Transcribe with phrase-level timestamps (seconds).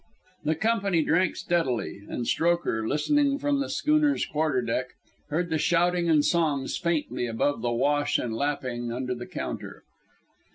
[0.45, 4.95] The Company drank steadily, and Strokher, listening from the schooner's quarterdeck,
[5.29, 9.83] heard the shouting and the songs faintly above the wash and lapping under the counter.